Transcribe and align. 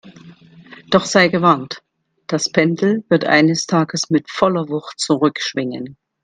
Doch 0.89 1.05
sei 1.05 1.27
gewarnt, 1.27 1.83
das 2.25 2.51
Pendel 2.51 3.03
wird 3.09 3.23
eines 3.23 3.67
Tages 3.67 4.09
mit 4.09 4.31
voller 4.31 4.67
Wucht 4.67 4.99
zurückschwingen! 4.99 5.95